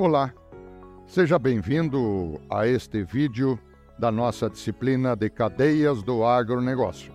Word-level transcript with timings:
Olá, 0.00 0.32
seja 1.06 1.38
bem-vindo 1.38 2.40
a 2.48 2.66
este 2.66 3.04
vídeo 3.04 3.60
da 3.98 4.10
nossa 4.10 4.48
disciplina 4.48 5.14
de 5.14 5.28
cadeias 5.28 6.02
do 6.02 6.24
agronegócio. 6.24 7.12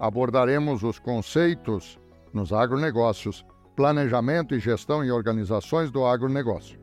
Abordaremos 0.00 0.82
os 0.82 0.98
conceitos 0.98 2.00
nos 2.32 2.52
agronegócios, 2.52 3.46
planejamento 3.76 4.56
e 4.56 4.58
gestão 4.58 5.04
em 5.04 5.12
organizações 5.12 5.92
do 5.92 6.04
agronegócio. 6.04 6.80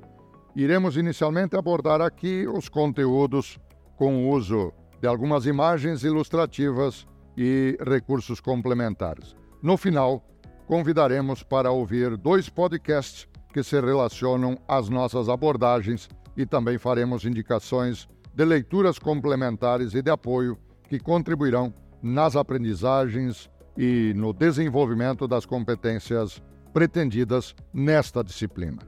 Iremos 0.55 0.95
inicialmente 0.95 1.57
abordar 1.57 2.00
aqui 2.00 2.48
os 2.48 2.70
conteúdos 2.70 3.59
com 3.98 4.23
o 4.23 4.30
uso 4.30 4.72
de 5.02 5.09
algumas 5.09 5.45
imagens 5.45 6.05
ilustrativas 6.05 7.05
e 7.36 7.78
recursos 7.81 8.39
complementares. 8.39 9.36
No 9.62 9.75
final, 9.75 10.23
convidaremos 10.67 11.44
para 11.44 11.70
ouvir 11.70 12.16
dois 12.16 12.48
podcasts 12.48 13.28
que 13.53 13.63
se 13.63 13.80
relacionam 13.80 14.57
às 14.67 14.89
nossas 14.89 15.30
abordagens 15.30 16.09
e 16.35 16.45
também 16.45 16.80
faremos 16.80 17.23
indicações 17.23 18.09
de 18.34 18.44
leituras 18.44 18.98
complementares 18.98 19.94
e 19.94 20.02
de 20.02 20.09
apoio 20.09 20.57
que 20.89 20.99
contribuirão 20.99 21.71
nas 22.02 22.35
aprendizagens 22.35 23.49
e 23.77 24.11
no 24.16 24.34
desenvolvimento 24.34 25.27
das 25.27 25.45
competências 25.45 26.41
pretendidas 26.73 27.55
nesta 27.71 28.23
disciplina. 28.23 28.80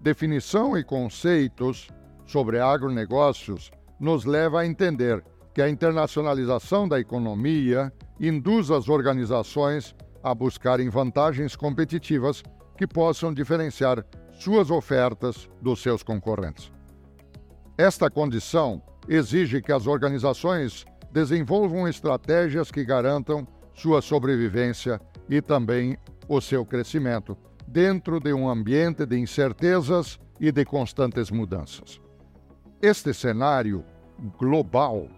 Definição 0.00 0.76
e 0.76 0.82
conceitos 0.82 1.88
sobre 2.24 2.58
agronegócios 2.58 3.70
nos 4.00 4.24
leva 4.24 4.60
a 4.60 4.66
entender 4.66 5.22
que 5.54 5.60
a 5.60 5.68
internacionalização 5.68 6.88
da 6.88 6.98
economia 6.98 7.92
induz 8.18 8.70
as 8.70 8.88
organizações 8.88 9.94
a 10.22 10.34
buscarem 10.34 10.88
vantagens 10.88 11.54
competitivas 11.54 12.42
que 12.76 12.86
possam 12.86 13.32
diferenciar 13.32 14.04
suas 14.32 14.70
ofertas 14.70 15.48
dos 15.60 15.80
seus 15.80 16.02
concorrentes. 16.02 16.70
Esta 17.78 18.10
condição 18.10 18.82
exige 19.08 19.62
que 19.62 19.72
as 19.72 19.86
organizações 19.86 20.84
desenvolvam 21.12 21.88
estratégias 21.88 22.70
que 22.70 22.84
garantam 22.84 23.46
sua 23.74 24.00
sobrevivência 24.02 25.00
e 25.28 25.40
também 25.40 25.96
o 26.28 26.40
seu 26.40 26.64
crescimento 26.64 27.36
dentro 27.66 28.20
de 28.20 28.32
um 28.32 28.48
ambiente 28.48 29.04
de 29.04 29.18
incertezas 29.18 30.18
e 30.40 30.52
de 30.52 30.64
constantes 30.64 31.30
mudanças. 31.30 32.00
Este 32.80 33.12
cenário 33.12 33.84
global 34.38 35.08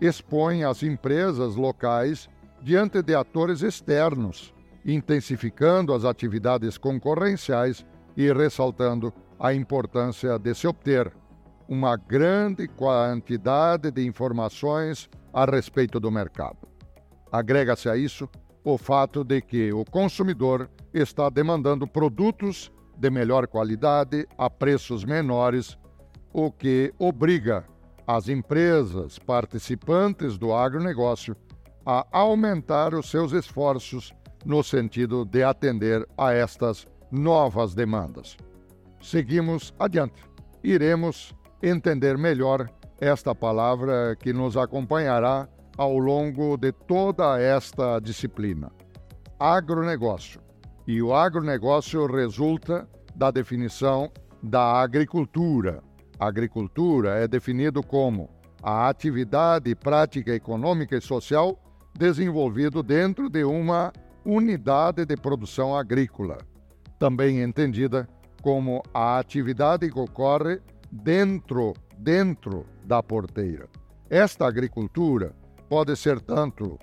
expõe 0.00 0.64
as 0.64 0.82
empresas 0.82 1.54
locais 1.54 2.28
diante 2.60 3.02
de 3.02 3.14
atores 3.14 3.62
externos 3.62 4.51
intensificando 4.84 5.94
as 5.94 6.04
atividades 6.04 6.76
concorrenciais 6.76 7.84
e 8.16 8.32
ressaltando 8.32 9.12
a 9.38 9.54
importância 9.54 10.38
de 10.38 10.54
se 10.54 10.66
obter 10.66 11.12
uma 11.68 11.96
grande 11.96 12.68
quantidade 12.68 13.90
de 13.90 14.06
informações 14.06 15.08
a 15.32 15.44
respeito 15.44 15.98
do 15.98 16.10
mercado. 16.10 16.68
Agrega-se 17.30 17.88
a 17.88 17.96
isso 17.96 18.28
o 18.64 18.76
fato 18.76 19.24
de 19.24 19.40
que 19.40 19.72
o 19.72 19.84
consumidor 19.84 20.70
está 20.92 21.28
demandando 21.30 21.86
produtos 21.86 22.70
de 22.96 23.10
melhor 23.10 23.46
qualidade 23.46 24.26
a 24.36 24.50
preços 24.50 25.04
menores, 25.04 25.78
o 26.32 26.52
que 26.52 26.92
obriga 26.98 27.64
as 28.06 28.28
empresas 28.28 29.18
participantes 29.18 30.36
do 30.36 30.52
agronegócio 30.52 31.36
a 31.84 32.06
aumentar 32.12 32.94
os 32.94 33.10
seus 33.10 33.32
esforços 33.32 34.12
no 34.44 34.62
sentido 34.62 35.24
de 35.24 35.44
atender 35.44 36.06
a 36.16 36.32
estas 36.32 36.86
novas 37.10 37.74
demandas. 37.74 38.36
Seguimos 39.00 39.74
adiante. 39.78 40.24
Iremos 40.62 41.34
entender 41.60 42.16
melhor 42.16 42.70
esta 43.00 43.34
palavra 43.34 44.16
que 44.16 44.32
nos 44.32 44.56
acompanhará 44.56 45.48
ao 45.76 45.98
longo 45.98 46.56
de 46.56 46.72
toda 46.72 47.40
esta 47.40 47.98
disciplina. 48.00 48.70
Agronegócio. 49.38 50.40
E 50.86 51.02
o 51.02 51.14
agronegócio 51.14 52.06
resulta 52.06 52.88
da 53.14 53.30
definição 53.30 54.10
da 54.42 54.80
agricultura. 54.80 55.82
Agricultura 56.18 57.18
é 57.18 57.28
definido 57.28 57.82
como 57.82 58.30
a 58.62 58.88
atividade 58.88 59.74
prática 59.74 60.32
econômica 60.32 60.96
e 60.96 61.00
social 61.00 61.58
desenvolvido 61.96 62.82
dentro 62.82 63.28
de 63.28 63.44
uma 63.44 63.92
unidade 64.24 65.04
de 65.04 65.16
produção 65.16 65.76
agrícola, 65.76 66.38
também 66.98 67.42
entendida 67.42 68.08
como 68.40 68.82
a 68.92 69.18
atividade 69.18 69.90
que 69.90 69.98
ocorre 69.98 70.60
dentro, 70.90 71.74
dentro 71.98 72.66
da 72.84 73.02
porteira. 73.02 73.68
Esta 74.10 74.46
agricultura 74.46 75.34
pode 75.68 75.96
ser 75.96 76.20
tanto 76.20 76.78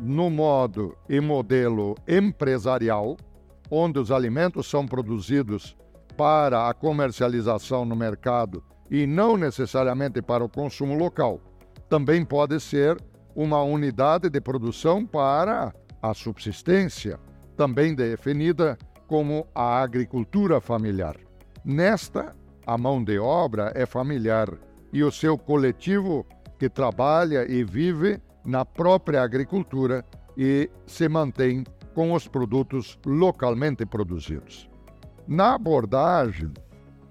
no 0.00 0.30
modo 0.30 0.96
e 1.08 1.20
modelo 1.20 1.96
empresarial, 2.06 3.16
onde 3.70 3.98
os 3.98 4.10
alimentos 4.10 4.68
são 4.68 4.86
produzidos 4.86 5.76
para 6.16 6.68
a 6.68 6.74
comercialização 6.74 7.84
no 7.84 7.96
mercado 7.96 8.62
e 8.90 9.06
não 9.06 9.36
necessariamente 9.36 10.22
para 10.22 10.44
o 10.44 10.48
consumo 10.48 10.94
local. 10.94 11.40
Também 11.88 12.24
pode 12.24 12.58
ser 12.60 12.96
uma 13.34 13.62
unidade 13.62 14.28
de 14.28 14.40
produção 14.40 15.06
para 15.06 15.72
a 16.02 16.14
subsistência, 16.14 17.18
também 17.56 17.94
definida 17.94 18.78
como 19.06 19.46
a 19.54 19.80
agricultura 19.80 20.60
familiar. 20.60 21.16
Nesta, 21.64 22.36
a 22.66 22.78
mão 22.78 23.02
de 23.02 23.18
obra 23.18 23.72
é 23.74 23.86
familiar 23.86 24.48
e 24.92 25.02
o 25.02 25.10
seu 25.10 25.36
coletivo 25.36 26.26
que 26.58 26.68
trabalha 26.68 27.50
e 27.50 27.64
vive 27.64 28.20
na 28.44 28.64
própria 28.64 29.22
agricultura 29.22 30.04
e 30.36 30.70
se 30.86 31.08
mantém 31.08 31.64
com 31.94 32.12
os 32.12 32.28
produtos 32.28 32.98
localmente 33.04 33.84
produzidos. 33.84 34.70
Na 35.26 35.54
abordagem 35.54 36.52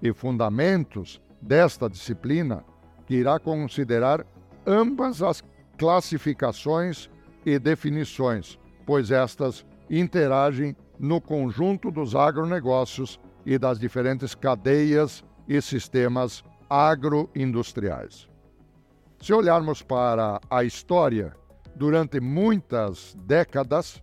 e 0.02 0.12
fundamentos 0.12 1.20
desta 1.40 1.88
disciplina, 1.88 2.64
que 3.06 3.14
irá 3.16 3.38
considerar 3.38 4.24
ambas 4.66 5.22
as 5.22 5.42
classificações 5.76 7.10
e 7.44 7.58
definições 7.58 8.58
pois 8.88 9.10
estas 9.10 9.66
interagem 9.90 10.74
no 10.98 11.20
conjunto 11.20 11.90
dos 11.90 12.14
agronegócios 12.14 13.20
e 13.44 13.58
das 13.58 13.78
diferentes 13.78 14.34
cadeias 14.34 15.22
e 15.46 15.60
sistemas 15.60 16.42
agroindustriais. 16.70 18.30
Se 19.20 19.34
olharmos 19.34 19.82
para 19.82 20.40
a 20.48 20.64
história, 20.64 21.36
durante 21.76 22.18
muitas 22.18 23.14
décadas, 23.26 24.02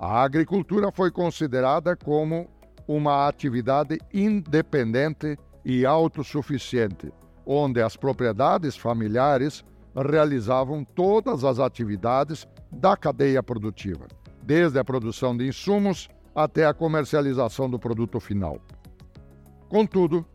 a 0.00 0.24
agricultura 0.24 0.90
foi 0.90 1.12
considerada 1.12 1.94
como 1.94 2.50
uma 2.88 3.28
atividade 3.28 4.00
independente 4.12 5.38
e 5.64 5.86
autossuficiente, 5.86 7.12
onde 7.46 7.80
as 7.80 7.96
propriedades 7.96 8.76
familiares 8.76 9.64
realizavam 9.94 10.84
todas 10.84 11.44
as 11.44 11.60
atividades 11.60 12.48
da 12.72 12.96
cadeia 12.96 13.40
produtiva 13.40 14.08
desde 14.44 14.78
a 14.78 14.84
produção 14.84 15.36
de 15.36 15.46
insumos 15.46 16.08
até 16.34 16.66
a 16.66 16.74
comercialização 16.74 17.68
do 17.70 17.78
produto 17.78 18.20
final. 18.20 18.60
Contudo, 19.68 20.26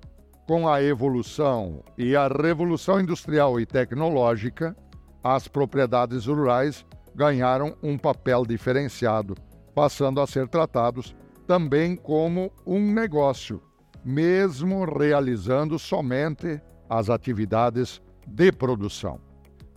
com 0.48 0.68
a 0.68 0.82
evolução 0.82 1.84
e 1.98 2.16
a 2.16 2.28
revolução 2.28 3.00
industrial 3.00 3.60
e 3.60 3.66
tecnológica, 3.66 4.76
as 5.24 5.48
propriedades 5.48 6.26
rurais 6.26 6.86
ganharam 7.14 7.76
um 7.84 7.98
papel 7.98 8.46
diferenciado, 8.46 9.36
passando 9.76 10.20
a 10.22 10.28
ser 10.28 10.48
tratados 10.48 11.16
também 11.46 11.96
como 11.96 12.52
um 12.66 12.94
negócio, 12.94 13.62
mesmo 14.04 14.86
realizando 14.86 15.78
somente 15.78 16.60
as 16.90 17.10
atividades 17.10 18.02
de 18.26 18.52
produção. 18.52 19.20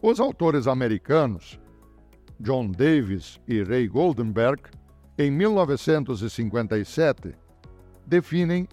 Os 0.01 0.21
autores 0.21 0.67
americanos 0.67 1.61
John 2.41 2.71
Davis 2.71 3.39
e 3.47 3.63
Ray 3.63 3.87
Goldenberg, 3.89 4.63
em 5.19 5.31
1957, 5.31 7.35
definem 8.07 8.67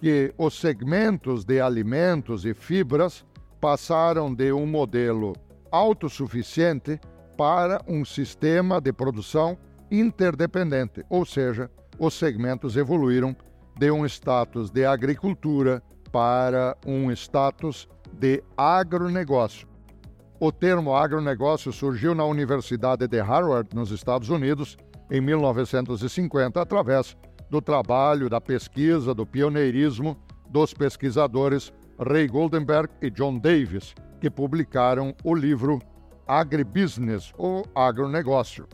que 0.00 0.34
os 0.36 0.60
segmentos 0.60 1.44
de 1.44 1.60
alimentos 1.60 2.44
e 2.44 2.52
fibras 2.52 3.24
passaram 3.60 4.34
de 4.34 4.52
um 4.52 4.66
modelo 4.66 5.34
autossuficiente 5.70 6.98
para 7.36 7.80
um 7.88 8.04
sistema 8.04 8.80
de 8.80 8.92
produção 8.92 9.56
interdependente, 9.90 11.04
ou 11.08 11.24
seja, 11.24 11.70
os 11.98 12.14
segmentos 12.14 12.76
evoluíram 12.76 13.36
de 13.78 13.90
um 13.90 14.04
status 14.06 14.70
de 14.70 14.84
agricultura 14.84 15.82
para 16.12 16.76
um 16.86 17.10
status 17.10 17.88
de 18.12 18.42
agronegócio. 18.56 19.73
O 20.40 20.50
termo 20.50 20.94
agronegócio 20.94 21.72
surgiu 21.72 22.14
na 22.14 22.24
Universidade 22.24 23.06
de 23.06 23.20
Harvard, 23.20 23.68
nos 23.72 23.92
Estados 23.92 24.28
Unidos, 24.30 24.76
em 25.08 25.20
1950, 25.20 26.60
através 26.60 27.16
do 27.48 27.62
trabalho, 27.62 28.28
da 28.28 28.40
pesquisa, 28.40 29.14
do 29.14 29.24
pioneirismo 29.24 30.16
dos 30.48 30.74
pesquisadores 30.74 31.72
Ray 31.98 32.26
Goldenberg 32.26 32.92
e 33.00 33.10
John 33.10 33.38
Davis, 33.38 33.94
que 34.20 34.28
publicaram 34.28 35.14
o 35.22 35.34
livro 35.34 35.80
Agribusiness, 36.26 37.32
ou 37.38 37.64
Agronegócio, 37.72 38.66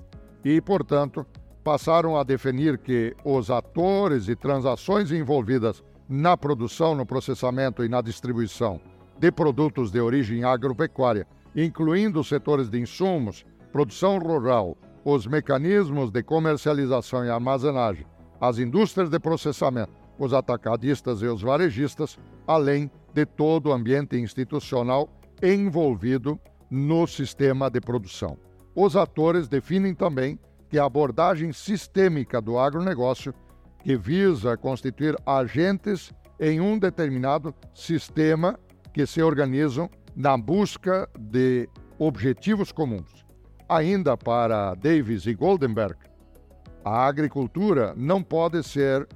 e, 0.42 0.60
portanto, 0.62 1.26
passaram 1.62 2.16
a 2.16 2.22
definir 2.22 2.78
que 2.78 3.14
os 3.22 3.50
atores 3.50 4.28
e 4.28 4.34
transações 4.34 5.12
envolvidas 5.12 5.82
na 6.08 6.36
produção, 6.36 6.94
no 6.94 7.04
processamento 7.04 7.84
e 7.84 7.88
na 7.88 8.00
distribuição 8.00 8.80
de 9.18 9.30
produtos 9.30 9.90
de 9.90 10.00
origem 10.00 10.42
agropecuária, 10.42 11.26
incluindo 11.54 12.20
os 12.20 12.28
setores 12.28 12.68
de 12.68 12.80
insumos, 12.80 13.44
produção 13.72 14.18
rural, 14.18 14.76
os 15.04 15.26
mecanismos 15.26 16.10
de 16.10 16.22
comercialização 16.22 17.24
e 17.24 17.30
armazenagem, 17.30 18.06
as 18.40 18.58
indústrias 18.58 19.08
de 19.08 19.18
processamento, 19.18 19.92
os 20.18 20.32
atacadistas 20.32 21.22
e 21.22 21.26
os 21.26 21.42
varejistas, 21.42 22.18
além 22.46 22.90
de 23.14 23.24
todo 23.24 23.68
o 23.68 23.72
ambiente 23.72 24.16
institucional 24.16 25.08
envolvido 25.42 26.38
no 26.70 27.06
sistema 27.06 27.70
de 27.70 27.80
produção. 27.80 28.36
Os 28.74 28.94
atores 28.96 29.48
definem 29.48 29.94
também 29.94 30.38
que 30.68 30.78
a 30.78 30.84
abordagem 30.84 31.52
sistêmica 31.52 32.40
do 32.40 32.58
agronegócio, 32.58 33.34
que 33.82 33.96
visa 33.96 34.56
constituir 34.56 35.16
agentes 35.26 36.12
em 36.38 36.60
um 36.60 36.78
determinado 36.78 37.54
sistema 37.74 38.58
que 38.92 39.06
se 39.06 39.22
organizam 39.22 39.90
na 40.14 40.36
busca 40.36 41.08
de 41.18 41.68
objetivos 41.98 42.72
comuns. 42.72 43.24
Ainda 43.68 44.16
para 44.16 44.74
Davis 44.74 45.26
e 45.26 45.34
Goldenberg, 45.34 45.96
a 46.84 47.06
agricultura 47.06 47.94
não 47.96 48.22
pode 48.22 48.62
ser 48.62 49.06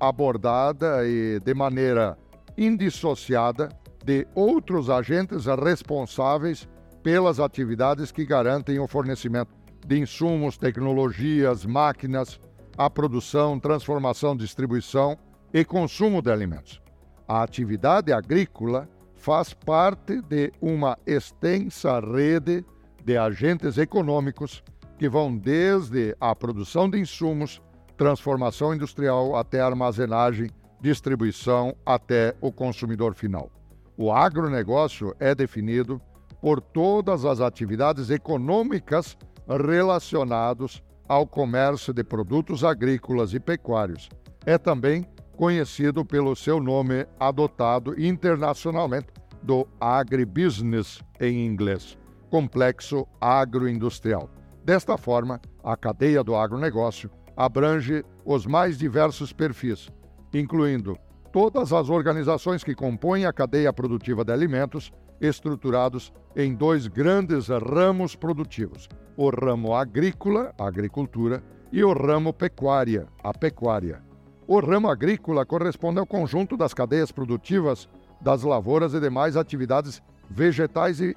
abordada 0.00 1.06
e 1.06 1.40
de 1.40 1.54
maneira 1.54 2.18
indissociada 2.56 3.68
de 4.04 4.26
outros 4.34 4.88
agentes 4.88 5.46
responsáveis 5.46 6.68
pelas 7.02 7.38
atividades 7.38 8.10
que 8.10 8.24
garantem 8.24 8.78
o 8.78 8.88
fornecimento 8.88 9.52
de 9.86 9.98
insumos, 9.98 10.58
tecnologias, 10.58 11.64
máquinas, 11.64 12.40
a 12.76 12.90
produção, 12.90 13.58
transformação, 13.58 14.36
distribuição 14.36 15.16
e 15.52 15.64
consumo 15.64 16.20
de 16.20 16.30
alimentos. 16.30 16.82
A 17.28 17.42
atividade 17.42 18.12
agrícola 18.12 18.88
faz 19.16 19.52
parte 19.52 20.20
de 20.22 20.52
uma 20.60 20.96
extensa 21.06 22.00
rede 22.00 22.64
de 23.04 23.16
agentes 23.16 23.78
econômicos 23.78 24.62
que 24.98 25.08
vão 25.08 25.36
desde 25.36 26.16
a 26.20 26.34
produção 26.34 26.88
de 26.88 26.98
insumos, 26.98 27.60
transformação 27.96 28.74
industrial 28.74 29.36
até 29.36 29.60
armazenagem, 29.60 30.50
distribuição 30.80 31.74
até 31.84 32.34
o 32.40 32.52
consumidor 32.52 33.14
final. 33.14 33.50
O 33.96 34.12
agronegócio 34.12 35.14
é 35.18 35.34
definido 35.34 36.00
por 36.40 36.60
todas 36.60 37.24
as 37.24 37.40
atividades 37.40 38.10
econômicas 38.10 39.16
relacionadas 39.48 40.82
ao 41.08 41.26
comércio 41.26 41.92
de 41.94 42.04
produtos 42.04 42.64
agrícolas 42.64 43.32
e 43.32 43.40
pecuários. 43.40 44.08
É 44.44 44.58
também 44.58 45.06
conhecido 45.36 46.04
pelo 46.04 46.34
seu 46.34 46.60
nome 46.60 47.06
adotado 47.20 48.00
internacionalmente 48.00 49.08
do 49.42 49.66
agribusiness 49.80 51.00
em 51.20 51.46
inglês, 51.46 51.96
complexo 52.30 53.06
agroindustrial. 53.20 54.28
Desta 54.64 54.96
forma, 54.96 55.40
a 55.62 55.76
cadeia 55.76 56.24
do 56.24 56.34
agronegócio 56.34 57.10
abrange 57.36 58.04
os 58.24 58.46
mais 58.46 58.78
diversos 58.78 59.32
perfis, 59.32 59.88
incluindo 60.34 60.96
todas 61.32 61.72
as 61.72 61.90
organizações 61.90 62.64
que 62.64 62.74
compõem 62.74 63.26
a 63.26 63.32
cadeia 63.32 63.72
produtiva 63.72 64.24
de 64.24 64.32
alimentos, 64.32 64.90
estruturados 65.20 66.12
em 66.34 66.54
dois 66.54 66.86
grandes 66.86 67.48
ramos 67.48 68.16
produtivos: 68.16 68.88
o 69.16 69.30
ramo 69.30 69.74
agrícola, 69.74 70.52
a 70.58 70.66
agricultura, 70.66 71.42
e 71.70 71.84
o 71.84 71.92
ramo 71.92 72.32
pecuária, 72.32 73.06
a 73.22 73.32
pecuária. 73.32 74.05
O 74.48 74.60
ramo 74.60 74.88
agrícola 74.88 75.44
corresponde 75.44 75.98
ao 75.98 76.06
conjunto 76.06 76.56
das 76.56 76.72
cadeias 76.72 77.10
produtivas 77.10 77.88
das 78.20 78.44
lavouras 78.44 78.94
e 78.94 79.00
demais 79.00 79.36
atividades 79.36 80.00
vegetais 80.30 81.00
e 81.00 81.16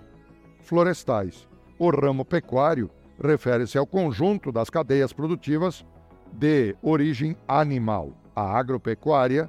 florestais. 0.61 1.47
O 1.77 1.91
ramo 1.91 2.25
pecuário 2.25 2.89
refere-se 3.21 3.77
ao 3.77 3.85
conjunto 3.85 4.51
das 4.51 4.69
cadeias 4.69 5.13
produtivas 5.13 5.85
de 6.33 6.75
origem 6.81 7.37
animal. 7.47 8.13
A 8.35 8.57
agropecuária, 8.57 9.47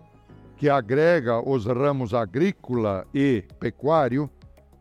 que 0.57 0.69
agrega 0.69 1.41
os 1.41 1.65
ramos 1.65 2.13
agrícola 2.13 3.07
e 3.15 3.45
pecuário, 3.59 4.29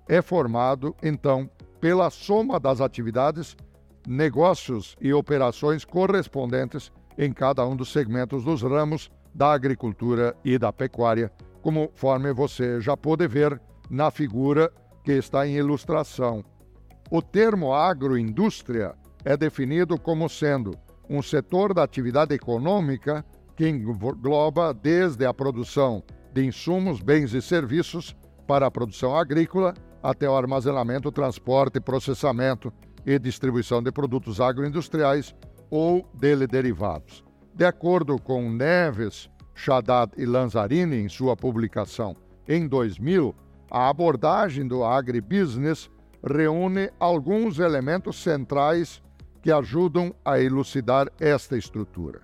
é 0.10 0.22
formado, 0.22 0.94
então, 1.02 1.50
pela 1.80 2.10
soma 2.10 2.60
das 2.60 2.82
atividades, 2.82 3.56
negócios 4.06 4.98
e 5.00 5.14
operações 5.14 5.86
correspondentes 5.86 6.92
em 7.20 7.34
cada 7.34 7.68
um 7.68 7.76
dos 7.76 7.92
segmentos 7.92 8.46
dos 8.46 8.62
ramos 8.62 9.12
da 9.36 9.52
agricultura 9.52 10.34
e 10.44 10.58
da 10.58 10.72
pecuária, 10.72 11.30
conforme 11.62 12.32
você 12.34 12.80
já 12.80 12.96
pôde 12.96 13.28
ver 13.28 13.62
na 13.90 14.10
figura 14.10 14.72
que 15.04 15.12
está 15.12 15.46
em 15.46 15.58
ilustração. 15.58 16.42
O 17.12 17.22
termo 17.22 17.74
agroindústria 17.74 18.96
é 19.26 19.36
definido 19.36 20.00
como 20.00 20.30
sendo 20.30 20.72
um 21.10 21.22
setor 21.22 21.74
da 21.74 21.84
atividade 21.84 22.34
econômica 22.34 23.26
que 23.54 23.68
engloba 23.68 24.74
desde 24.74 25.26
a 25.26 25.34
produção 25.34 26.02
de 26.34 26.46
insumos, 26.46 27.02
bens 27.02 27.34
e 27.34 27.42
serviços 27.42 28.16
para 28.48 28.68
a 28.68 28.72
produção 28.72 29.14
agrícola 29.18 29.74
até 30.02 30.30
o 30.30 30.38
armazenamento, 30.38 31.12
transporte, 31.12 31.82
processamento 31.82 32.72
e 33.06 33.20
distribuição 33.20 33.84
de 33.84 33.92
produtos 33.92 34.40
agroindustriais 34.40 35.36
ou 35.70 36.08
dele 36.14 36.48
derivados. 36.48 37.24
De 37.54 37.66
acordo 37.66 38.18
com 38.18 38.50
Neves, 38.52 39.30
Shaddad 39.54 40.12
e 40.18 40.26
Lanzarini 40.26 40.98
em 40.98 41.10
sua 41.10 41.36
publicação 41.36 42.16
em 42.48 42.68
2000, 42.68 43.36
a 43.70 43.90
abordagem 43.90 44.68
do 44.68 44.84
agribusiness 44.84 45.90
reúne 46.24 46.90
alguns 47.00 47.60
elementos 47.60 48.22
centrais 48.22 49.02
que 49.42 49.52
ajudam 49.52 50.14
a 50.26 50.40
elucidar 50.40 51.08
esta 51.20 51.58
estrutura. 51.58 52.22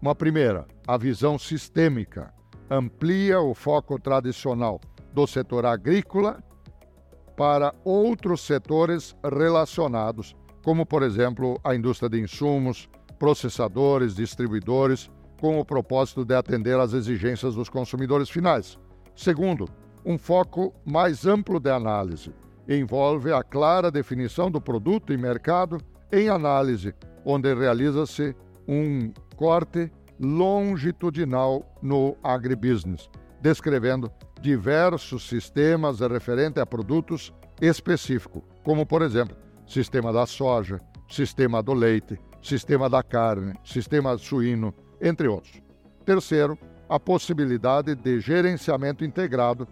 Uma 0.00 0.14
primeira, 0.14 0.66
a 0.86 0.96
visão 0.96 1.38
sistêmica, 1.38 2.32
amplia 2.70 3.40
o 3.40 3.54
foco 3.54 3.98
tradicional 3.98 4.80
do 5.12 5.26
setor 5.26 5.66
agrícola 5.66 6.42
para 7.36 7.74
outros 7.84 8.42
setores 8.42 9.16
relacionados, 9.22 10.36
como, 10.62 10.84
por 10.84 11.02
exemplo, 11.02 11.58
a 11.64 11.74
indústria 11.74 12.08
de 12.08 12.20
insumos, 12.20 12.88
processadores, 13.18 14.14
distribuidores, 14.14 15.10
com 15.40 15.58
o 15.58 15.64
propósito 15.64 16.24
de 16.24 16.34
atender 16.34 16.78
às 16.78 16.92
exigências 16.92 17.54
dos 17.54 17.68
consumidores 17.68 18.28
finais. 18.28 18.78
Segundo, 19.16 19.68
um 20.04 20.18
foco 20.18 20.74
mais 20.84 21.26
amplo 21.26 21.58
de 21.58 21.70
análise, 21.70 22.32
envolve 22.68 23.32
a 23.32 23.42
clara 23.42 23.90
definição 23.90 24.50
do 24.50 24.60
produto 24.60 25.12
e 25.12 25.16
mercado 25.16 25.78
em 26.12 26.28
análise, 26.28 26.94
onde 27.24 27.54
realiza-se 27.54 28.34
um 28.68 29.12
corte 29.36 29.90
longitudinal 30.18 31.64
no 31.82 32.16
agribusiness, 32.22 33.08
descrevendo 33.40 34.10
diversos 34.40 35.28
sistemas 35.28 36.00
referentes 36.00 36.62
a 36.62 36.66
produtos 36.66 37.32
específicos, 37.60 38.42
como, 38.62 38.86
por 38.86 39.02
exemplo, 39.02 39.36
sistema 39.70 40.12
da 40.12 40.26
soja, 40.26 40.80
sistema 41.08 41.62
do 41.62 41.72
leite, 41.72 42.18
sistema 42.42 42.90
da 42.90 43.04
carne, 43.04 43.54
sistema 43.64 44.18
suíno, 44.18 44.74
entre 45.00 45.28
outros. 45.28 45.62
Terceiro, 46.04 46.58
a 46.88 46.98
possibilidade 46.98 47.94
de 47.94 48.18
gerenciamento 48.18 49.04
integrado 49.04 49.68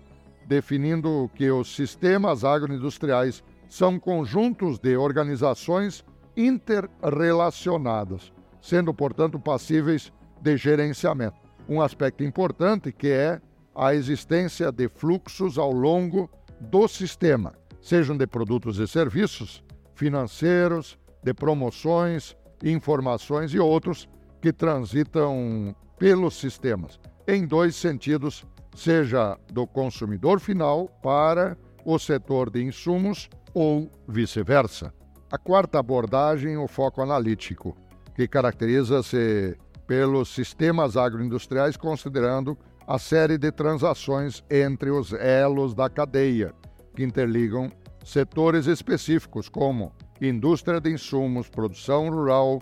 definindo 0.47 1.29
que 1.35 1.51
os 1.51 1.75
sistemas 1.75 2.45
agroindustriais 2.45 3.43
são 3.69 3.99
conjuntos 3.99 4.79
de 4.79 4.97
organizações 4.97 6.05
interrelacionadas, 6.37 8.33
sendo, 8.63 8.95
portanto, 8.95 9.41
passíveis 9.41 10.13
de 10.41 10.57
gerenciamento. 10.57 11.37
Um 11.69 11.83
aspecto 11.83 12.23
importante 12.23 12.93
que 12.93 13.09
é 13.09 13.41
a 13.75 13.95
existência 13.95 14.71
de 14.71 14.89
fluxos 14.89 15.59
ao 15.59 15.73
longo 15.73 16.31
do 16.61 16.87
sistema, 16.87 17.53
sejam 17.81 18.17
de 18.17 18.27
produtos 18.27 18.79
e 18.79 18.87
serviços, 18.87 19.63
financeiros, 19.99 20.97
de 21.25 21.35
promoções, 21.35 22.37
informações 22.63 23.53
e 23.53 23.59
outros 23.59 24.09
que 24.41 24.53
transitam 24.53 25.75
pelos 25.99 26.39
sistemas, 26.39 27.01
em 27.27 27.45
dois 27.45 27.75
sentidos 27.75 28.47
seja 28.77 29.37
do 29.53 29.67
consumidor 29.67 30.39
final 30.39 30.89
para 31.03 31.59
o 31.85 31.99
setor 31.99 32.49
de 32.49 32.63
insumos 32.63 33.29
ou 33.53 33.91
vice-versa. 34.07 34.95
A 35.33 35.37
quarta 35.37 35.81
abordagem, 35.81 36.57
o 36.57 36.69
foco 36.69 37.03
analítico, 37.03 37.77
que 38.15 38.29
caracteriza-se 38.29 39.59
pelos 39.85 40.29
sistemas 40.29 40.97
agroindustriais, 40.97 41.77
considerando 41.77 42.57
a 42.87 43.01
série 43.01 43.37
de 43.37 43.51
transações 43.51 44.45
entre 44.49 44.91
os 44.91 45.13
elos 45.13 45.75
da 45.75 45.91
cadeia, 45.91 46.55
que 46.95 47.03
interligam 47.03 47.71
setores 48.09 48.67
específicos 48.67 49.51
como 49.51 49.93
indústria 50.19 50.81
de 50.81 50.91
insumos, 50.91 51.51
produção 51.51 52.09
rural, 52.09 52.59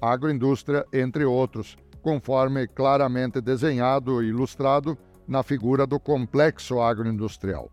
agroindústria, 0.00 0.86
entre 0.90 1.22
outros, 1.22 1.76
conforme 2.00 2.66
claramente 2.66 3.42
desenhado 3.42 4.22
e 4.22 4.28
ilustrado 4.28 4.96
na 5.28 5.42
figura 5.42 5.86
do 5.86 6.00
complexo 6.00 6.80
agroindustrial. 6.80 7.70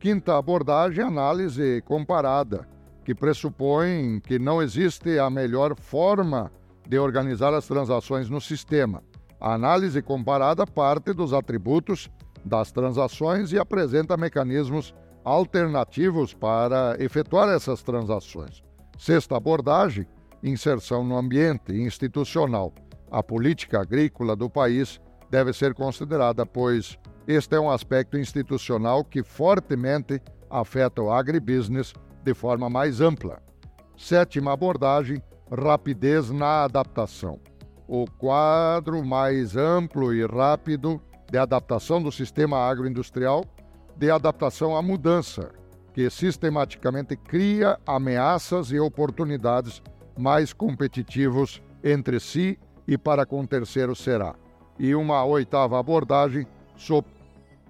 Quinta 0.00 0.38
abordagem, 0.38 1.04
análise 1.04 1.82
comparada, 1.82 2.66
que 3.04 3.14
pressupõe 3.14 4.18
que 4.20 4.38
não 4.38 4.62
existe 4.62 5.18
a 5.18 5.28
melhor 5.28 5.78
forma 5.78 6.50
de 6.88 6.98
organizar 6.98 7.52
as 7.52 7.66
transações 7.66 8.30
no 8.30 8.40
sistema. 8.40 9.02
A 9.38 9.52
análise 9.52 10.00
comparada 10.00 10.66
parte 10.66 11.12
dos 11.12 11.34
atributos 11.34 12.08
das 12.42 12.72
transações 12.72 13.52
e 13.52 13.58
apresenta 13.58 14.16
mecanismos 14.16 14.94
alternativos 15.26 16.32
para 16.32 16.96
efetuar 17.00 17.48
essas 17.48 17.82
transações. 17.82 18.62
Sexta 18.96 19.36
abordagem, 19.36 20.06
inserção 20.40 21.02
no 21.02 21.16
ambiente 21.16 21.72
institucional. 21.72 22.72
A 23.10 23.24
política 23.24 23.80
agrícola 23.80 24.36
do 24.36 24.48
país 24.48 25.00
deve 25.28 25.52
ser 25.52 25.74
considerada, 25.74 26.46
pois 26.46 26.96
este 27.26 27.56
é 27.56 27.60
um 27.60 27.68
aspecto 27.68 28.16
institucional 28.16 29.02
que 29.02 29.24
fortemente 29.24 30.22
afeta 30.48 31.02
o 31.02 31.10
agribusiness 31.10 31.92
de 32.22 32.32
forma 32.32 32.70
mais 32.70 33.00
ampla. 33.00 33.42
Sétima 33.96 34.52
abordagem, 34.52 35.20
rapidez 35.50 36.30
na 36.30 36.62
adaptação. 36.62 37.40
O 37.88 38.04
quadro 38.04 39.04
mais 39.04 39.56
amplo 39.56 40.14
e 40.14 40.24
rápido 40.24 41.02
de 41.28 41.36
adaptação 41.36 42.00
do 42.00 42.12
sistema 42.12 42.58
agroindustrial, 42.58 43.44
de 43.96 44.10
adaptação 44.10 44.76
à 44.76 44.82
mudança, 44.82 45.50
que 45.94 46.08
sistematicamente 46.10 47.16
cria 47.16 47.78
ameaças 47.86 48.70
e 48.70 48.78
oportunidades 48.78 49.82
mais 50.18 50.52
competitivos 50.52 51.62
entre 51.82 52.20
si 52.20 52.58
e 52.86 52.98
para 52.98 53.24
com 53.24 53.44
terceiros 53.46 53.98
será. 53.98 54.34
E 54.78 54.94
uma 54.94 55.24
oitava 55.24 55.78
abordagem 55.78 56.46
sobre 56.76 57.10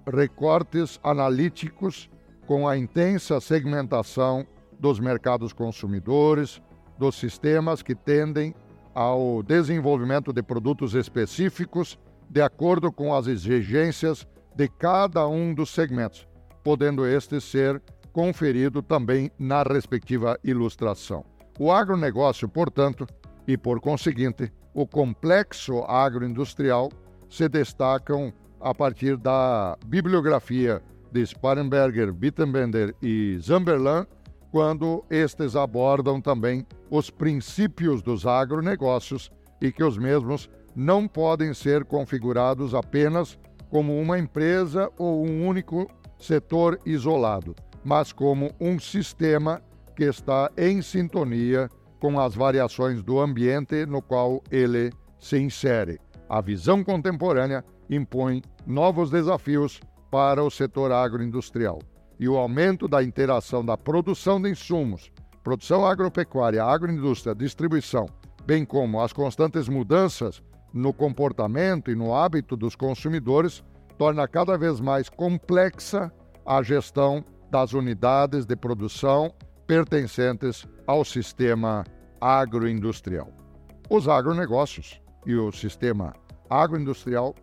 recortes 0.05 0.99
analíticos 1.03 2.09
com 2.45 2.67
a 2.67 2.77
intensa 2.77 3.39
segmentação 3.39 4.45
dos 4.79 4.99
mercados 4.99 5.53
consumidores, 5.53 6.61
dos 6.97 7.15
sistemas 7.15 7.81
que 7.81 7.95
tendem 7.95 8.53
ao 8.93 9.43
desenvolvimento 9.43 10.33
de 10.33 10.41
produtos 10.41 10.95
específicos 10.95 11.99
de 12.29 12.41
acordo 12.41 12.91
com 12.91 13.13
as 13.13 13.27
exigências 13.27 14.27
de 14.57 14.67
cada 14.67 15.27
um 15.27 15.53
dos 15.53 15.69
segmentos, 15.69 16.27
podendo 16.63 17.05
este 17.05 17.39
ser 17.39 17.79
conferido 18.11 18.81
também 18.81 19.29
na 19.37 19.61
respectiva 19.61 20.39
ilustração. 20.43 21.23
O 21.59 21.71
agronegócio, 21.71 22.49
portanto, 22.49 23.05
e 23.47 23.55
por 23.55 23.79
conseguinte, 23.79 24.51
o 24.73 24.87
complexo 24.87 25.83
agroindustrial 25.83 26.89
se 27.29 27.47
destacam 27.47 28.33
a 28.59 28.73
partir 28.73 29.15
da 29.15 29.77
bibliografia 29.85 30.81
de 31.11 31.23
Sparenberger, 31.23 32.11
Bittenbender 32.11 32.95
e 32.99 33.37
Zamberlan 33.39 34.07
quando 34.51 35.05
estes 35.07 35.55
abordam 35.55 36.19
também 36.19 36.65
os 36.89 37.11
princípios 37.11 38.01
dos 38.01 38.25
agronegócios 38.25 39.29
e 39.61 39.71
que 39.71 39.83
os 39.83 39.99
mesmos 39.99 40.49
não 40.75 41.07
podem 41.07 41.53
ser 41.53 41.85
configurados 41.85 42.73
apenas 42.73 43.37
como 43.69 43.99
uma 43.99 44.17
empresa 44.17 44.89
ou 44.97 45.25
um 45.25 45.47
único 45.47 45.87
setor 46.17 46.79
isolado, 46.85 47.55
mas 47.83 48.11
como 48.11 48.51
um 48.59 48.79
sistema 48.79 49.61
que 49.95 50.03
está 50.03 50.51
em 50.57 50.81
sintonia 50.81 51.69
com 51.99 52.19
as 52.19 52.35
variações 52.35 53.01
do 53.01 53.19
ambiente 53.19 53.85
no 53.85 54.01
qual 54.01 54.41
ele 54.51 54.91
se 55.19 55.37
insere. 55.37 55.99
A 56.29 56.41
visão 56.41 56.83
contemporânea 56.83 57.63
impõe 57.89 58.41
novos 58.65 59.09
desafios 59.09 59.79
para 60.11 60.43
o 60.43 60.51
setor 60.51 60.91
agroindustrial 60.91 61.79
e 62.19 62.27
o 62.27 62.37
aumento 62.37 62.87
da 62.87 63.03
interação 63.03 63.63
da 63.63 63.77
produção 63.77 64.41
de 64.41 64.49
insumos, 64.49 65.11
produção 65.43 65.85
agropecuária, 65.85 66.63
agroindústria, 66.63 67.35
distribuição, 67.35 68.05
bem 68.45 68.65
como 68.65 69.01
as 69.01 69.13
constantes 69.13 69.67
mudanças 69.67 70.41
no 70.73 70.93
comportamento 70.93 71.89
e 71.89 71.95
no 71.95 72.13
hábito 72.13 72.55
dos 72.55 72.75
consumidores, 72.75 73.63
torna 73.97 74.27
cada 74.27 74.57
vez 74.57 74.79
mais 74.79 75.09
complexa 75.09 76.11
a 76.45 76.61
gestão 76.61 77.23
das 77.49 77.73
unidades 77.73 78.45
de 78.45 78.55
produção 78.55 79.33
pertencentes 79.65 80.67
ao 80.85 81.03
sistema 81.03 81.83
agroindustrial. 82.21 83.29
Os 83.89 84.07
agronegócios 84.07 85.01
e 85.25 85.35
o 85.35 85.51
sistema 85.51 86.13
agroindustrial 86.49 87.35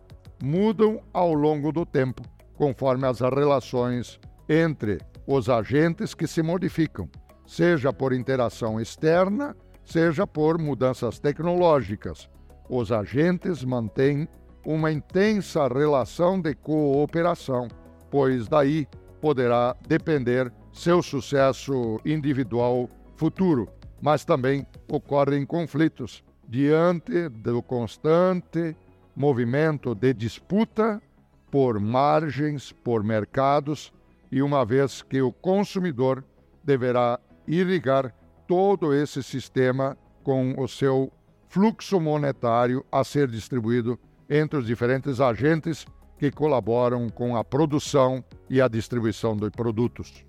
mudam 0.43 1.01
ao 1.13 1.33
longo 1.33 1.71
do 1.71 1.85
tempo, 1.85 2.23
conforme 2.55 3.05
as 3.05 3.19
relações 3.19 4.19
entre 4.47 4.99
os 5.27 5.49
agentes 5.49 6.13
que 6.13 6.27
se 6.27 6.41
modificam, 6.41 7.09
seja 7.45 7.91
por 7.91 8.13
interação 8.13 8.79
externa, 8.79 9.55
seja 9.83 10.25
por 10.25 10.57
mudanças 10.57 11.19
tecnológicas. 11.19 12.29
Os 12.69 12.91
agentes 12.91 13.63
mantêm 13.63 14.27
uma 14.65 14.91
intensa 14.91 15.67
relação 15.67 16.41
de 16.41 16.55
cooperação, 16.55 17.67
pois 18.09 18.47
daí 18.47 18.87
poderá 19.21 19.75
depender 19.87 20.51
seu 20.71 21.01
sucesso 21.01 21.99
individual 22.05 22.89
futuro, 23.15 23.69
mas 24.01 24.25
também 24.25 24.65
ocorrem 24.91 25.45
conflitos 25.45 26.23
diante 26.47 27.29
do 27.29 27.61
constante 27.61 28.75
movimento 29.15 29.95
de 29.95 30.13
disputa 30.13 31.01
por 31.49 31.79
margens, 31.79 32.71
por 32.71 33.03
mercados 33.03 33.93
e 34.31 34.41
uma 34.41 34.65
vez 34.65 35.01
que 35.01 35.21
o 35.21 35.31
consumidor 35.31 36.23
deverá 36.63 37.19
irrigar 37.47 38.13
todo 38.47 38.93
esse 38.93 39.23
sistema 39.23 39.97
com 40.23 40.53
o 40.57 40.67
seu 40.67 41.11
fluxo 41.47 41.99
monetário 41.99 42.85
a 42.91 43.03
ser 43.03 43.27
distribuído 43.27 43.99
entre 44.29 44.59
os 44.59 44.65
diferentes 44.65 45.19
agentes 45.19 45.85
que 46.17 46.31
colaboram 46.31 47.09
com 47.09 47.35
a 47.35 47.43
produção 47.43 48.23
e 48.49 48.61
a 48.61 48.67
distribuição 48.67 49.35
de 49.35 49.49
produtos. 49.49 50.25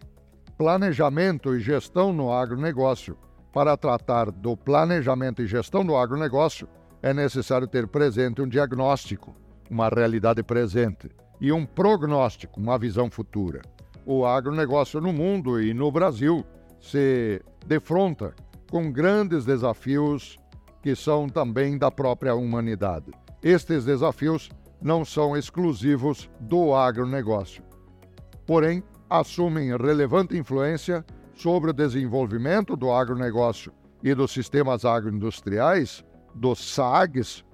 Planejamento 0.59 1.55
e 1.55 1.61
gestão 1.61 2.13
no 2.13 2.33
agronegócio. 2.33 3.17
Para 3.53 3.77
tratar 3.77 4.31
do 4.31 4.57
planejamento 4.57 5.43
e 5.43 5.47
gestão 5.47 5.85
do 5.85 5.97
agronegócio, 5.97 6.69
é 7.03 7.15
necessário 7.15 7.67
ter 7.67 7.87
presente 7.87 8.43
um 8.43 8.49
diagnóstico, 8.49 9.35
uma 9.71 9.89
realidade 9.89 10.43
presente, 10.43 11.09
e 11.41 11.53
um 11.53 11.65
prognóstico, 11.65 12.61
uma 12.61 12.79
visão 12.79 13.11
futura 13.11 13.63
o 14.07 14.25
agronegócio 14.25 15.01
no 15.01 15.13
mundo 15.13 15.61
e 15.61 15.75
no 15.75 15.91
Brasil 15.91 16.47
se 16.81 17.43
defronta 17.67 18.33
com 18.71 18.91
grandes 18.93 19.45
desafios 19.45 20.39
que 20.83 20.95
são 20.95 21.29
também 21.29 21.77
da 21.79 21.91
própria 21.91 22.35
humanidade. 22.35 23.13
Estes 23.43 23.85
desafios 23.85 24.51
não 24.81 25.05
são 25.05 25.37
exclusivos 25.37 26.31
do 26.41 26.75
agronegócio, 26.75 27.63
porém 28.47 28.83
assumem 29.09 29.77
relevante 29.77 30.37
influência 30.37 31.05
sobre 31.35 31.71
o 31.71 31.75
desenvolvimento 31.75 32.77
do 32.77 32.91
agronegócio 32.91 33.73
e 34.03 34.15
dos 34.15 34.33
sistemas 34.33 34.85
agroindustriais, 34.85 36.05
dos 36.35 36.75
SAGs, 36.75 37.45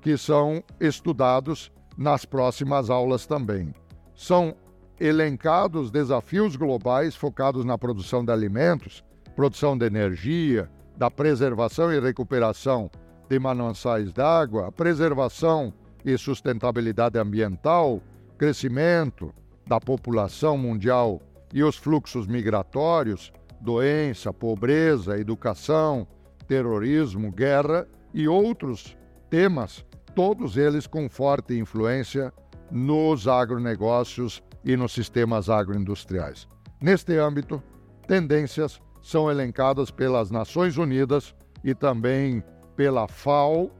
que 0.00 0.16
são 0.16 0.62
estudados 0.80 1.72
nas 1.96 2.24
próximas 2.24 2.90
aulas 2.90 3.26
também. 3.26 3.74
São 4.14 4.54
elencados 4.98 5.90
desafios 5.90 6.56
globais 6.56 7.14
focados 7.14 7.64
na 7.64 7.76
produção 7.76 8.24
de 8.24 8.32
alimentos, 8.32 9.04
produção 9.34 9.76
de 9.76 9.84
energia, 9.84 10.70
da 10.96 11.10
preservação 11.10 11.92
e 11.92 12.00
recuperação 12.00 12.90
de 13.28 13.38
mananciais 13.38 14.12
d'água, 14.12 14.72
preservação 14.72 15.72
e 16.04 16.16
sustentabilidade 16.16 17.18
ambiental, 17.18 18.00
crescimento 18.38 19.34
da 19.66 19.80
população 19.80 20.56
mundial 20.56 21.20
e 21.52 21.62
os 21.62 21.76
fluxos 21.76 22.26
migratórios, 22.26 23.32
doença, 23.60 24.32
pobreza, 24.32 25.18
educação, 25.18 26.06
terrorismo, 26.46 27.32
guerra 27.32 27.86
e 28.14 28.28
outros 28.28 28.96
temas, 29.28 29.84
todos 30.14 30.56
eles 30.56 30.86
com 30.86 31.08
forte 31.08 31.58
influência 31.58 32.32
nos 32.70 33.26
agronegócios 33.26 34.42
e 34.64 34.76
nos 34.76 34.92
sistemas 34.92 35.48
agroindustriais. 35.48 36.48
Neste 36.80 37.16
âmbito, 37.16 37.62
tendências 38.06 38.80
são 39.06 39.30
elencadas 39.30 39.90
pelas 39.90 40.30
Nações 40.30 40.76
Unidas 40.76 41.34
e 41.62 41.74
também 41.74 42.42
pela 42.74 43.06
FAO 43.06 43.70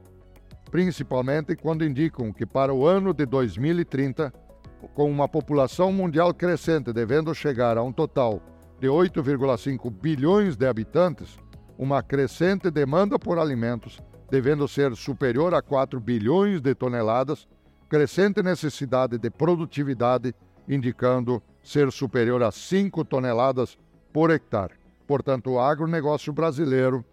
principalmente 0.71 1.57
quando 1.57 1.85
indicam 1.85 2.33
que 2.33 2.45
para 2.45 2.73
o 2.73 2.87
ano 2.87 3.15
de 3.15 3.25
2030, 3.25 4.33
com 4.95 5.11
uma 5.11 5.29
população 5.29 5.93
mundial 5.93 6.35
crescente 6.35 6.93
devendo 6.93 7.35
chegar 7.35 7.79
a 7.79 7.83
um 7.83 7.93
total 7.93 8.43
de 8.79 8.87
8,5 8.89 9.91
bilhões 9.91 10.57
de 10.57 10.67
habitantes, 10.67 11.39
uma 11.79 12.03
crescente 12.03 12.71
demanda 12.71 13.19
por 13.19 13.39
alimentos 13.39 14.03
devendo 14.31 14.67
ser 14.67 14.95
superior 14.97 15.55
a 15.55 15.63
4 15.63 16.01
bilhões 16.01 16.61
de 16.61 16.75
toneladas, 16.75 17.49
crescente 17.89 18.43
necessidade 18.43 19.19
de 19.19 19.31
produtividade 19.31 20.35
indicando 20.69 21.43
ser 21.63 21.93
superior 21.93 22.43
a 22.43 22.51
5 22.51 23.05
toneladas 23.05 23.79
por 24.13 24.31
hectare. 24.31 24.86
Portanto, 25.07 25.53
o 25.53 25.61
agronegócio 25.61 26.33
brasileiro 26.33 27.05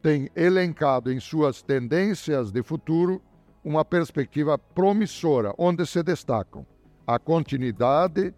tem 0.00 0.30
elencado 0.36 1.12
em 1.12 1.18
suas 1.18 1.62
tendências 1.62 2.52
de 2.52 2.62
futuro 2.62 3.20
uma 3.64 3.84
perspectiva 3.84 4.56
promissora, 4.56 5.52
onde 5.58 5.84
se 5.84 6.02
destacam 6.02 6.64
a 7.06 7.18
continuidade 7.18 8.32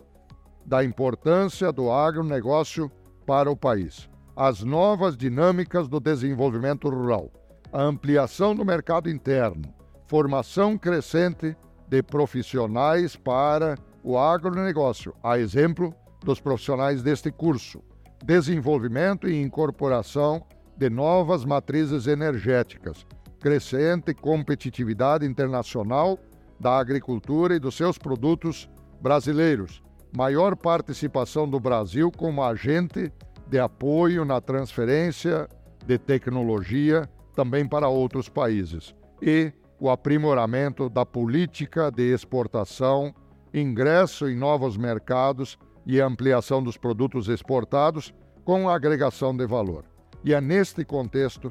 da 0.64 0.85
importância 0.85 1.71
do 1.71 1.90
agronegócio 1.90 2.90
para 3.26 3.50
o 3.50 3.57
país, 3.57 4.09
as 4.35 4.62
novas 4.62 5.16
dinâmicas 5.16 5.88
do 5.88 6.00
desenvolvimento 6.00 6.88
rural, 6.88 7.30
a 7.73 7.83
ampliação 7.83 8.54
do 8.54 8.64
mercado 8.64 9.11
interno, 9.11 9.62
formação 10.07 10.78
crescente 10.78 11.57
de 11.87 12.02
profissionais 12.02 13.16
para 13.16 13.76
o 14.02 14.18
agronegócio, 14.18 15.14
a 15.23 15.38
exemplo 15.38 15.95
dos 16.23 16.40
profissionais 16.40 17.02
deste 17.02 17.30
curso, 17.30 17.83
desenvolvimento 18.25 19.28
e 19.28 19.40
incorporação 19.40 20.44
de 20.76 20.88
novas 20.88 21.44
matrizes 21.44 22.06
energéticas, 22.06 23.06
crescente 23.40 24.14
competitividade 24.14 25.26
internacional 25.26 26.18
da 26.58 26.78
agricultura 26.78 27.54
e 27.54 27.60
dos 27.60 27.76
seus 27.76 27.98
produtos 27.98 28.68
brasileiros, 29.00 29.82
maior 30.16 30.56
participação 30.56 31.48
do 31.48 31.60
Brasil 31.60 32.10
como 32.10 32.42
agente 32.42 33.12
de 33.46 33.58
apoio 33.58 34.25
na 34.25 34.40
transferência 34.40 35.48
de 35.87 35.98
tecnologia 35.98 37.08
também 37.34 37.66
para 37.66 37.88
outros 37.88 38.28
países 38.28 38.94
e 39.22 39.52
o 39.80 39.88
aprimoramento 39.88 40.88
da 40.88 41.06
política 41.06 41.90
de 41.90 42.12
exportação, 42.12 43.14
ingresso 43.54 44.28
em 44.28 44.37
novos 44.37 44.76
mercados 44.76 45.56
e 45.88 46.02
ampliação 46.02 46.62
dos 46.62 46.76
produtos 46.76 47.28
exportados 47.28 48.12
com 48.45 48.68
agregação 48.68 49.35
de 49.35 49.47
valor. 49.47 49.87
E 50.23 50.35
é 50.35 50.40
neste 50.40 50.85
contexto, 50.85 51.50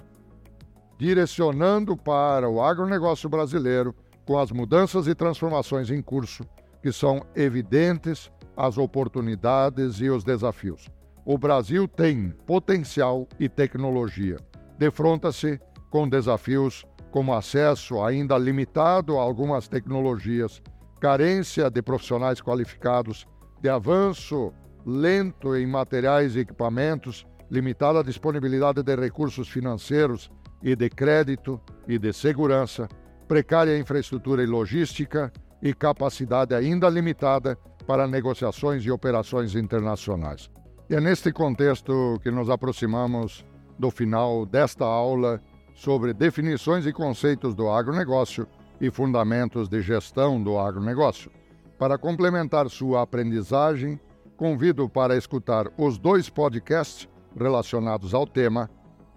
direcionando 0.98 1.98
para 1.98 2.48
o 2.48 2.62
agronegócio 2.62 3.28
brasileiro, 3.28 3.96
com 4.26 4.38
as 4.38 4.52
mudanças 4.52 5.08
e 5.08 5.16
transformações 5.16 5.90
em 5.90 6.04
curso, 6.04 6.44
que 6.84 6.92
são 6.92 7.26
evidentes 7.36 8.32
as 8.56 8.78
oportunidades 8.78 10.00
e 10.02 10.10
os 10.10 10.24
desafios. 10.24 10.88
O 11.26 11.38
Brasil 11.38 11.88
tem 11.88 12.30
potencial 12.46 13.28
e 13.40 13.50
tecnologia. 13.50 14.38
Defronta-se 14.78 15.60
com 15.90 16.08
desafios 16.08 16.86
como 17.10 17.34
acesso 17.34 18.04
ainda 18.04 18.38
limitado 18.38 19.18
a 19.18 19.22
algumas 19.22 19.68
tecnologias, 19.68 20.62
carência 21.00 21.70
de 21.70 21.82
profissionais 21.82 22.42
qualificados, 22.42 23.26
de 23.68 23.70
avanço 23.70 24.54
lento 24.86 25.54
em 25.54 25.68
materiais 25.68 26.38
e 26.38 26.40
equipamentos, 26.40 27.28
limitada 27.52 28.02
disponibilidade 28.02 28.82
de 28.82 28.96
recursos 28.96 29.50
financeiros 29.50 30.32
e 30.64 30.74
de 30.74 30.90
crédito 30.90 31.60
e 31.86 32.00
de 32.00 32.14
segurança, 32.14 32.88
precária 33.28 33.78
infraestrutura 33.78 34.42
e 34.42 34.46
logística 34.46 35.34
e 35.62 35.74
capacidade 35.74 36.56
ainda 36.56 36.88
limitada 36.88 37.58
para 37.86 38.08
negociações 38.08 38.86
e 38.86 38.90
operações 38.90 39.54
internacionais. 39.54 40.50
E 40.90 40.96
é 40.96 41.02
neste 41.02 41.34
contexto 41.34 42.18
que 42.24 42.32
nos 42.32 42.50
aproximamos 42.50 43.46
do 43.78 43.92
final 43.92 44.46
desta 44.46 44.86
aula 44.86 45.42
sobre 45.74 46.14
definições 46.14 46.86
e 46.86 46.94
conceitos 46.94 47.54
do 47.54 47.70
agronegócio 47.70 48.48
e 48.80 48.90
fundamentos 48.90 49.68
de 49.68 49.82
gestão 49.82 50.42
do 50.42 50.58
agronegócio. 50.58 51.30
Para 51.78 51.98
complementar 51.98 52.70
sua 52.70 53.04
aprendizagem, 53.04 54.00
convido 54.36 54.90
para 54.90 55.16
escutar 55.16 55.68
os 55.78 56.00
dois 56.00 56.28
podcasts 56.28 57.08
relacionados 57.38 58.16
ao 58.16 58.26
tema, 58.26 58.70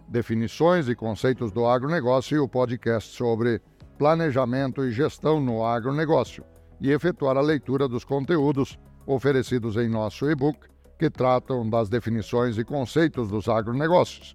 definições 0.06 0.86
e 0.88 0.94
conceitos 0.94 1.50
do 1.52 1.66
agronegócio 1.66 2.36
e 2.36 2.38
o 2.38 2.48
podcast 2.48 3.16
sobre 3.16 3.62
planejamento 3.96 4.84
e 4.84 4.92
gestão 4.92 5.40
no 5.40 5.64
agronegócio, 5.64 6.44
e 6.80 6.90
efetuar 6.90 7.36
a 7.38 7.42
leitura 7.42 7.88
dos 7.88 8.04
conteúdos 8.04 8.78
oferecidos 9.06 9.76
em 9.76 9.88
nosso 9.88 10.30
e-book 10.30 10.68
que 10.98 11.08
tratam 11.08 11.68
das 11.68 11.88
definições 11.88 12.58
e 12.58 12.64
conceitos 12.64 13.28
dos 13.28 13.48
agronegócios, 13.48 14.34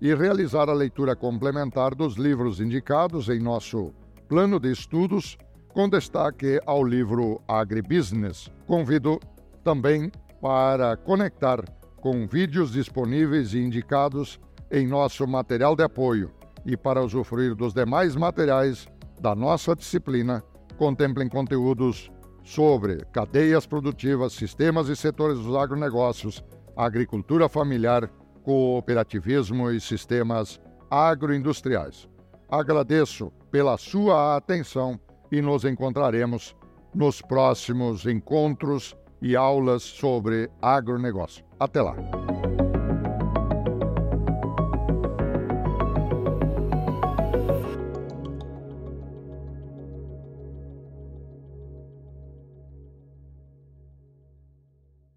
e 0.00 0.14
realizar 0.14 0.68
a 0.68 0.72
leitura 0.72 1.16
complementar 1.16 1.96
dos 1.96 2.14
livros 2.14 2.60
indicados 2.60 3.28
em 3.28 3.40
nosso 3.40 3.92
plano 4.28 4.60
de 4.60 4.70
estudos, 4.70 5.36
com 5.76 5.90
destaque 5.90 6.58
ao 6.64 6.82
livro 6.82 7.42
Agribusiness. 7.46 8.50
Convido 8.66 9.20
também 9.62 10.10
para 10.40 10.96
conectar 10.96 11.62
com 11.96 12.26
vídeos 12.26 12.72
disponíveis 12.72 13.52
e 13.52 13.58
indicados 13.58 14.40
em 14.70 14.86
nosso 14.86 15.26
material 15.26 15.76
de 15.76 15.82
apoio 15.82 16.32
e 16.64 16.78
para 16.78 17.04
usufruir 17.04 17.54
dos 17.54 17.74
demais 17.74 18.16
materiais 18.16 18.88
da 19.20 19.34
nossa 19.34 19.76
disciplina, 19.76 20.42
contemplem 20.78 21.28
conteúdos 21.28 22.10
sobre 22.42 23.04
cadeias 23.12 23.66
produtivas, 23.66 24.32
sistemas 24.32 24.88
e 24.88 24.96
setores 24.96 25.36
dos 25.36 25.54
agronegócios, 25.54 26.42
agricultura 26.74 27.50
familiar, 27.50 28.08
cooperativismo 28.42 29.70
e 29.70 29.78
sistemas 29.78 30.58
agroindustriais. 30.90 32.08
Agradeço 32.48 33.30
pela 33.50 33.76
sua 33.76 34.38
atenção 34.38 34.98
e 35.30 35.40
nos 35.40 35.64
encontraremos 35.64 36.56
nos 36.94 37.20
próximos 37.20 38.06
encontros 38.06 38.96
e 39.20 39.36
aulas 39.36 39.82
sobre 39.82 40.50
agronegócio. 40.60 41.44
Até 41.58 41.82
lá! 41.82 41.96